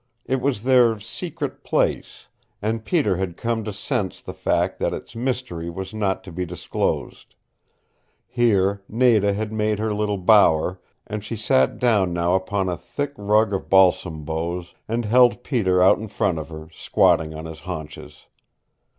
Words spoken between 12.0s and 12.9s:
now upon a